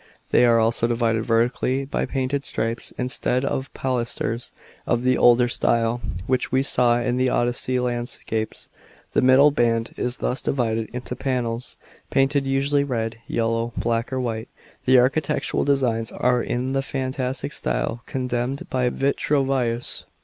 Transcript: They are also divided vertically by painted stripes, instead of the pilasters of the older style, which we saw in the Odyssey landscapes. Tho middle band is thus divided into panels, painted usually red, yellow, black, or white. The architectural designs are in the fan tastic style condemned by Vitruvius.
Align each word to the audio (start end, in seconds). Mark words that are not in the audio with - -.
They 0.31 0.45
are 0.45 0.59
also 0.59 0.87
divided 0.87 1.25
vertically 1.25 1.85
by 1.85 2.07
painted 2.07 2.43
stripes, 2.43 2.91
instead 2.97 3.45
of 3.45 3.65
the 3.65 3.79
pilasters 3.79 4.51
of 4.87 5.03
the 5.03 5.15
older 5.15 5.47
style, 5.47 6.01
which 6.25 6.51
we 6.51 6.63
saw 6.63 6.99
in 6.99 7.17
the 7.17 7.29
Odyssey 7.29 7.79
landscapes. 7.79 8.67
Tho 9.13 9.21
middle 9.21 9.51
band 9.51 9.93
is 9.97 10.17
thus 10.17 10.41
divided 10.41 10.89
into 10.91 11.15
panels, 11.15 11.77
painted 12.09 12.47
usually 12.47 12.83
red, 12.83 13.17
yellow, 13.27 13.73
black, 13.77 14.11
or 14.11 14.19
white. 14.19 14.49
The 14.85 14.97
architectural 14.97 15.65
designs 15.65 16.11
are 16.11 16.41
in 16.41 16.73
the 16.73 16.81
fan 16.81 17.11
tastic 17.13 17.53
style 17.53 18.01
condemned 18.07 18.67
by 18.71 18.89
Vitruvius. 18.89 20.05